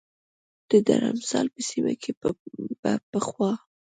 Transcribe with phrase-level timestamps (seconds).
[0.69, 2.11] د درمسال په سیمه کې
[2.81, 3.51] به پخوا